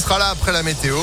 [0.00, 0.96] sera là après la météo.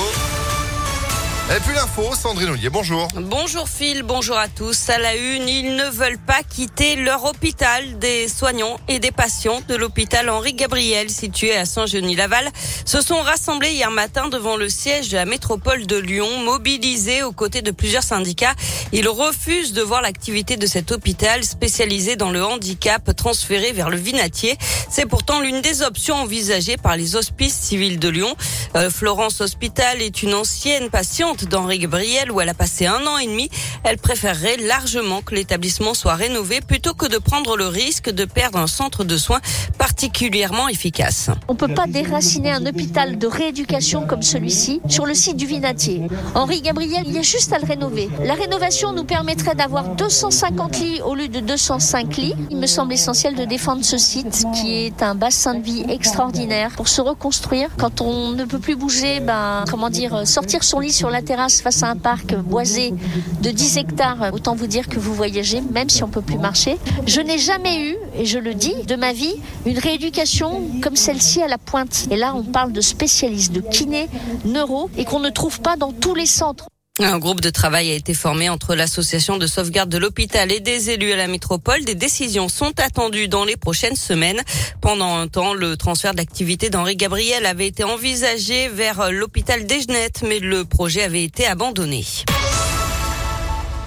[1.56, 3.08] Et puis l'info, Sandrine Ollier, bonjour.
[3.16, 4.90] Bonjour Phil, bonjour à tous.
[4.90, 8.00] À la une, ils ne veulent pas quitter leur hôpital.
[8.00, 12.50] Des soignants et des patients de l'hôpital Henri Gabriel, situé à Saint-Genis-Laval,
[12.84, 17.32] se sont rassemblés hier matin devant le siège de la métropole de Lyon, mobilisés aux
[17.32, 18.54] côtés de plusieurs syndicats.
[18.92, 23.98] Ils refusent de voir l'activité de cet hôpital spécialisé dans le handicap transféré vers le
[23.98, 24.58] Vinatier.
[24.90, 28.36] C'est pourtant l'une des options envisagées par les hospices civils de Lyon.
[28.76, 33.18] Euh, Florence Hospital est une ancienne patiente d'Henri Gabriel où elle a passé un an
[33.18, 33.50] et demi.
[33.84, 38.60] Elle préférerait largement que l'établissement soit rénové plutôt que de prendre le risque de perdre
[38.60, 39.42] un centre de soins
[39.78, 41.30] particulièrement efficace.
[41.48, 45.46] On ne peut pas déraciner un hôpital de rééducation comme celui-ci sur le site du
[45.46, 46.02] Vinatier.
[46.36, 48.10] Henri Gabriel, il y a juste à le rénover.
[48.24, 52.34] La rénovation nous permettrait d'avoir 250 lits au lieu de 205 lits.
[52.50, 56.72] Il me semble essentiel de défendre ce site qui est un bassin de vie extraordinaire
[56.76, 57.70] pour se reconstruire.
[57.78, 61.60] Quand on ne peut plus bouger, ben, comment dire, sortir son lit sur la terrasse
[61.60, 62.94] face à un parc boisé
[63.42, 66.78] de 10 hectares, autant vous dire que vous voyagez, même si on peut plus marcher.
[67.06, 71.42] Je n'ai jamais eu, et je le dis, de ma vie, une rééducation comme celle-ci
[71.42, 72.08] à la pointe.
[72.12, 74.08] Et là, on parle de spécialistes, de kinés,
[74.46, 76.68] neuro, et qu'on ne trouve pas dans tous les centres.
[77.00, 80.90] Un groupe de travail a été formé entre l'association de sauvegarde de l'hôpital et des
[80.90, 81.86] élus à la métropole.
[81.86, 84.42] Des décisions sont attendues dans les prochaines semaines.
[84.82, 90.40] Pendant un temps, le transfert d'activité d'Henri Gabriel avait été envisagé vers l'hôpital d'Egenet, mais
[90.40, 92.04] le projet avait été abandonné.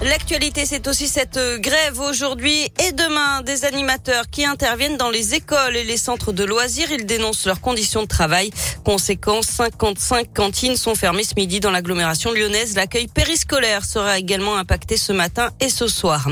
[0.03, 5.75] L'actualité, c'est aussi cette grève aujourd'hui et demain des animateurs qui interviennent dans les écoles
[5.75, 6.91] et les centres de loisirs.
[6.91, 8.49] Ils dénoncent leurs conditions de travail.
[8.83, 12.75] Conséquence, 55 cantines sont fermées ce midi dans l'agglomération lyonnaise.
[12.75, 16.27] L'accueil périscolaire sera également impacté ce matin et ce soir.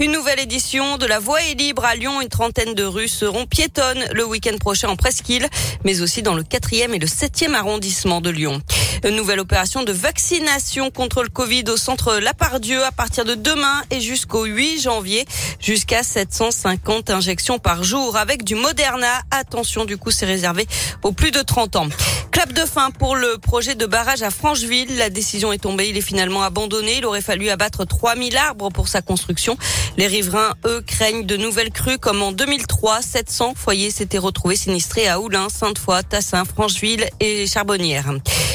[0.00, 2.20] Une nouvelle édition de La Voie est libre à Lyon.
[2.20, 5.48] Une trentaine de rues seront piétonnes le week-end prochain en presqu'île,
[5.84, 8.60] mais aussi dans le 4e et le 7e arrondissement de Lyon.
[9.02, 13.82] Une nouvelle opération de vaccination contre le Covid au centre Lapardieu à partir de demain
[13.90, 15.24] et jusqu'au 8 janvier.
[15.60, 19.20] Jusqu'à 750 injections par jour avec du Moderna.
[19.30, 20.66] Attention, du coup, c'est réservé
[21.02, 21.88] aux plus de 30 ans.
[22.32, 24.96] Clap de fin pour le projet de barrage à Francheville.
[24.96, 25.88] La décision est tombée.
[25.88, 26.96] Il est finalement abandonné.
[26.98, 29.56] Il aurait fallu abattre 3000 arbres pour sa construction.
[29.96, 33.02] Les riverains, eux, craignent de nouvelles crues comme en 2003.
[33.02, 38.12] 700 foyers s'étaient retrouvés sinistrés à Oulin, Sainte-Foy, Tassin, Francheville et Charbonnières.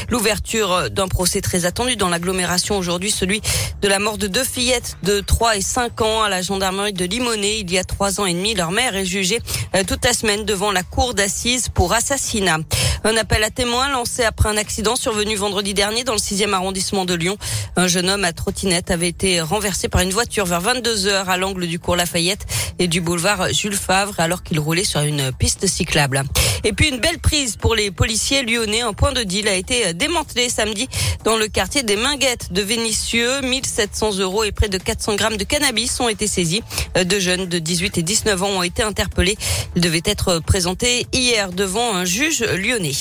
[0.10, 3.42] L'ouverture d'un procès très attendu dans l'agglomération aujourd'hui, celui
[3.82, 7.06] de la mort de deux fillettes de 3 et 5 ans à la gendarmerie de
[7.06, 7.62] Limonest.
[7.62, 9.40] Il y a trois ans et demi, leur mère est jugée
[9.76, 12.58] euh, toute la semaine devant la cour d'assises pour assassinat.
[13.04, 17.06] Un appel à témoins lancé après un accident survenu vendredi dernier dans le 6e arrondissement
[17.06, 17.38] de Lyon.
[17.76, 21.38] Un jeune homme à trottinette avait été renversé par une voiture vers 22 heures à
[21.38, 22.46] l'angle du cours Lafayette
[22.80, 26.24] et du boulevard Jules Favre alors qu'il roulait sur une piste cyclable.
[26.64, 28.82] Et puis une belle prise pour les policiers lyonnais.
[28.82, 30.88] Un point de deal a été démantelé samedi
[31.24, 33.42] dans le quartier des Minguettes de Vénissieux.
[33.42, 36.62] 1700 euros et près de 400 grammes de cannabis ont été saisis.
[37.06, 39.38] Deux jeunes de 18 et 19 ans ont été interpellés.
[39.76, 42.94] Ils devaient être présentés hier devant un juge lyonnais.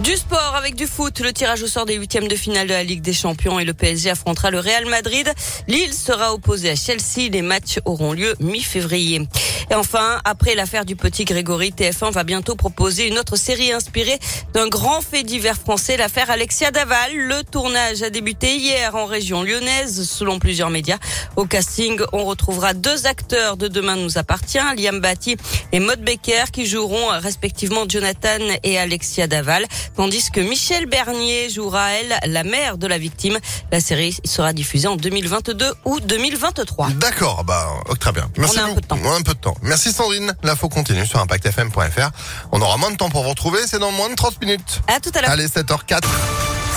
[0.00, 2.84] Du sport avec du foot, le tirage au sort des huitièmes de finale de la
[2.84, 5.26] Ligue des Champions et le PSG affrontera le Real Madrid.
[5.68, 7.30] Lille sera opposé à Chelsea.
[7.32, 9.26] Les matchs auront lieu mi-février.
[9.70, 14.18] Et enfin, après l'affaire du petit Grégory, TF1 va bientôt proposer une autre série inspirée
[14.52, 17.16] d'un grand fait divers français, l'affaire Alexia Daval.
[17.16, 20.98] Le tournage a débuté hier en région lyonnaise, selon plusieurs médias.
[21.36, 25.36] Au casting, on retrouvera deux acteurs de Demain nous appartient, Liam Batty
[25.72, 31.92] et Maud Becker, qui joueront respectivement Jonathan et Alexia Daval, tandis que Michel Bernier jouera,
[31.92, 33.38] elle, la mère de la victime.
[33.70, 36.90] La série sera diffusée en 2022 ou 2023.
[36.90, 37.68] D'accord, bah,
[38.00, 38.28] très bien.
[38.36, 38.98] Merci On a un peu de temps.
[39.02, 39.56] On a un peu de temps.
[39.62, 40.34] Merci Sandrine.
[40.42, 42.10] L'info continue sur impactfm.fr.
[42.52, 43.60] On aura moins de temps pour vous retrouver.
[43.66, 44.80] C'est dans moins de 30 minutes.
[44.88, 45.30] À tout à l'heure.
[45.30, 46.00] Allez, 7h04.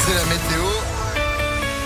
[0.06, 0.79] C'est la météo.